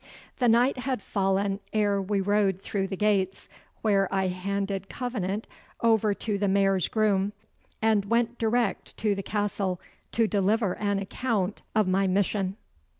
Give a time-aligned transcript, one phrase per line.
[0.39, 3.47] The night had fallen ere we rode through the gates,
[3.83, 5.45] where I handed Covenant
[5.79, 7.33] over to the Mayor's groom,
[7.83, 9.79] and went direct to the castle
[10.13, 12.57] to deliver an account of my mission.